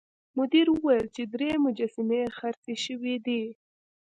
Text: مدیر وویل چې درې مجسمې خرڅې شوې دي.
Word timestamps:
مدیر 0.37 0.67
وویل 0.71 1.05
چې 1.15 1.23
درې 1.33 1.49
مجسمې 1.65 2.21
خرڅې 2.37 2.75
شوې 2.85 3.15
دي. 3.25 3.43